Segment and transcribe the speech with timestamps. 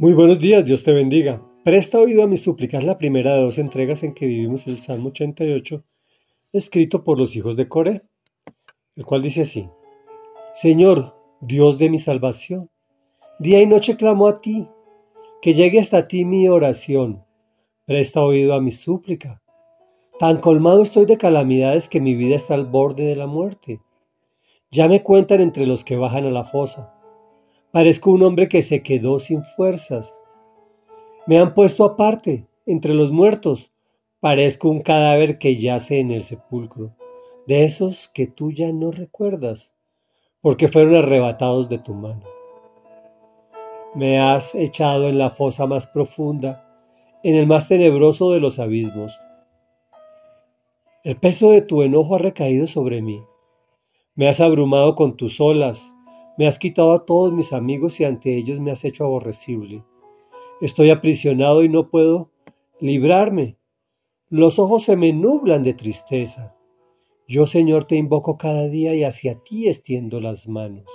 [0.00, 1.42] Muy buenos días, Dios te bendiga.
[1.62, 5.10] Presta oído a mis súplicas la primera de dos entregas en que vivimos el Salmo
[5.10, 5.84] 88,
[6.54, 8.00] escrito por los hijos de Coré,
[8.96, 9.68] el cual dice así,
[10.54, 12.70] Señor, Dios de mi salvación,
[13.38, 14.70] día y noche clamo a ti,
[15.42, 17.22] que llegue hasta ti mi oración.
[17.84, 19.42] Presta oído a mi súplica.
[20.18, 23.82] Tan colmado estoy de calamidades que mi vida está al borde de la muerte.
[24.70, 26.94] Ya me cuentan entre los que bajan a la fosa
[27.72, 30.20] Parezco un hombre que se quedó sin fuerzas.
[31.26, 33.70] Me han puesto aparte, entre los muertos.
[34.18, 36.96] Parezco un cadáver que yace en el sepulcro,
[37.46, 39.72] de esos que tú ya no recuerdas,
[40.40, 42.24] porque fueron arrebatados de tu mano.
[43.94, 46.66] Me has echado en la fosa más profunda,
[47.22, 49.16] en el más tenebroso de los abismos.
[51.04, 53.22] El peso de tu enojo ha recaído sobre mí.
[54.16, 55.94] Me has abrumado con tus olas,
[56.36, 59.84] me has quitado a todos mis amigos y ante ellos me has hecho aborrecible.
[60.60, 62.30] Estoy aprisionado y no puedo
[62.80, 63.56] librarme.
[64.28, 66.54] Los ojos se me nublan de tristeza.
[67.26, 70.86] Yo, Señor, te invoco cada día y hacia ti extiendo las manos.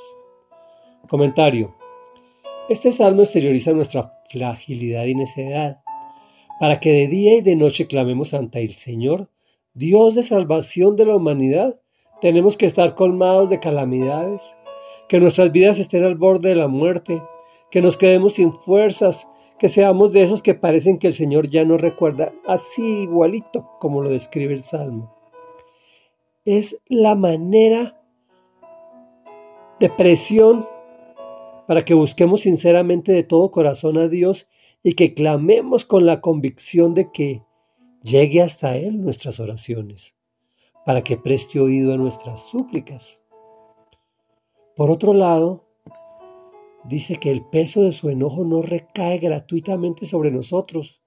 [1.08, 1.75] Comentario.
[2.67, 5.81] Este salmo exterioriza nuestra fragilidad y necedad,
[6.59, 9.30] para que de día y de noche clamemos ante el Señor,
[9.73, 11.80] Dios de salvación de la humanidad.
[12.22, 14.58] Tenemos que estar colmados de calamidades,
[15.08, 17.22] que nuestras vidas estén al borde de la muerte,
[17.72, 19.28] que nos quedemos sin fuerzas,
[19.59, 24.02] que seamos de esos que parecen que el Señor ya no recuerda, así igualito como
[24.02, 25.16] lo describe el Salmo.
[26.44, 28.02] Es la manera
[29.80, 30.67] de presión
[31.67, 34.47] para que busquemos sinceramente de todo corazón a Dios
[34.84, 37.44] y que clamemos con la convicción de que
[38.03, 40.16] llegue hasta Él nuestras oraciones,
[40.86, 43.19] para que preste oído a nuestras súplicas.
[44.76, 45.64] Por otro lado,
[46.84, 51.02] dice que el peso de su enojo no recae gratuitamente sobre nosotros.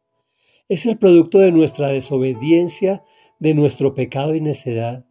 [0.71, 3.05] Es el producto de nuestra desobediencia,
[3.39, 5.05] de nuestro pecado y necedad.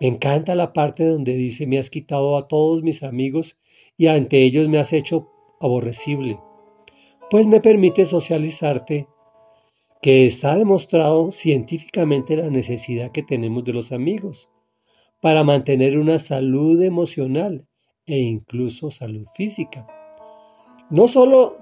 [0.00, 3.58] Me encanta la parte donde dice, me has quitado a todos mis amigos
[3.96, 6.38] y ante ellos me has hecho aborrecible,
[7.30, 9.08] pues me permite socializarte
[10.02, 14.50] que está demostrado científicamente la necesidad que tenemos de los amigos
[15.26, 17.66] para mantener una salud emocional
[18.06, 19.84] e incluso salud física.
[20.88, 21.58] No solo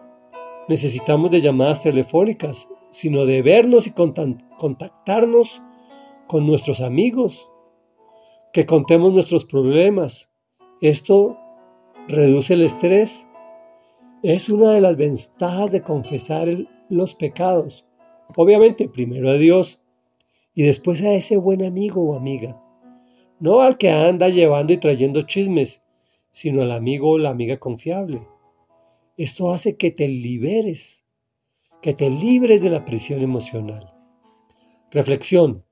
[0.69, 5.63] necesitamos de llamadas telefónicas, sino de vernos y contactarnos
[6.29, 7.51] con nuestros amigos,
[8.53, 10.29] que contemos nuestros problemas.
[10.83, 11.39] Esto
[12.07, 13.27] reduce el estrés.
[14.23, 16.51] Es una de las ventajas de confesar
[16.91, 17.87] los pecados.
[18.37, 19.81] Obviamente, primero a Dios
[20.55, 22.61] y después a ese buen amigo o amiga
[23.41, 25.83] no al que anda llevando y trayendo chismes,
[26.31, 28.27] sino al amigo o la amiga confiable.
[29.17, 31.05] Esto hace que te liberes,
[31.83, 33.93] que te libres de la presión emocional.
[34.91, 35.65] Reflexión.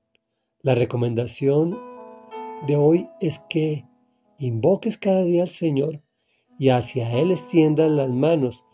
[0.60, 1.78] La recomendación
[2.66, 3.84] de hoy es que
[4.38, 6.02] invoques cada día al Señor
[6.58, 8.64] y hacia Él extiendas las manos.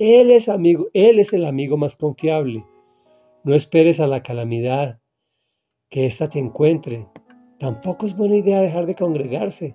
[0.00, 2.64] Él es amigo, Él es el amigo más confiable.
[3.44, 5.00] No esperes a la calamidad,
[5.88, 7.06] que ésta te encuentre,
[7.58, 9.74] Tampoco es buena idea dejar de congregarse.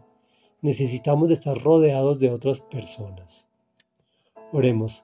[0.62, 3.46] Necesitamos estar rodeados de otras personas.
[4.54, 5.04] Oremos.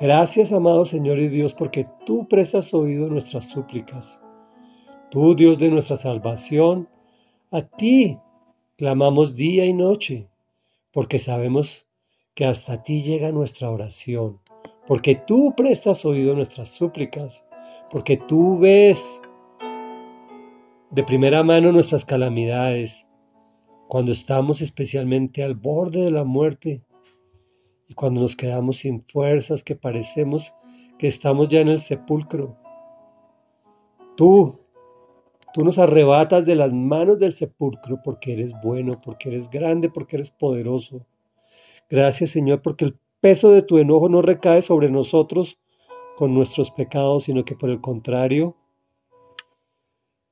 [0.00, 4.18] Gracias, amado Señor y Dios, porque tú prestas oído a nuestras súplicas.
[5.10, 6.88] Tú, Dios de nuestra salvación,
[7.50, 8.18] a ti
[8.76, 10.28] clamamos día y noche,
[10.92, 11.86] porque sabemos
[12.34, 14.40] que hasta ti llega nuestra oración,
[14.86, 17.44] porque tú prestas oído a nuestras súplicas,
[17.90, 19.20] porque tú ves
[20.94, 23.08] de primera mano nuestras calamidades,
[23.88, 26.84] cuando estamos especialmente al borde de la muerte
[27.88, 30.54] y cuando nos quedamos sin fuerzas que parecemos
[30.96, 32.56] que estamos ya en el sepulcro.
[34.16, 34.60] Tú,
[35.52, 40.14] tú nos arrebatas de las manos del sepulcro porque eres bueno, porque eres grande, porque
[40.14, 41.04] eres poderoso.
[41.90, 45.58] Gracias Señor porque el peso de tu enojo no recae sobre nosotros
[46.16, 48.56] con nuestros pecados, sino que por el contrario,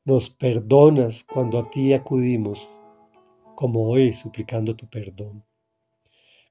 [0.04, 2.68] nos perdonas cuando a ti acudimos,
[3.54, 5.44] como hoy suplicando tu perdón.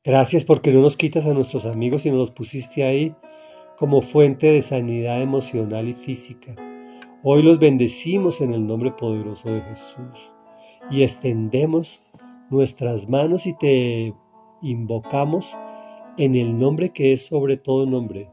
[0.04, 3.14] Gracias porque no nos quitas a nuestros amigos y nos los pusiste ahí
[3.78, 6.56] como fuente de sanidad emocional y física.
[7.24, 10.32] Hoy los bendecimos en el nombre poderoso de Jesús
[10.90, 12.02] y extendemos
[12.50, 14.14] nuestras manos y te
[14.62, 15.56] invocamos
[16.18, 18.30] en el nombre que es sobre todo nombre,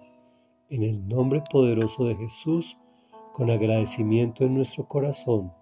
[0.71, 2.77] en el nombre poderoso de Jesús
[3.39, 5.53] con agradecimiento en nuestro corazón.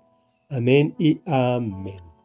[0.48, 2.15] Amén y amén.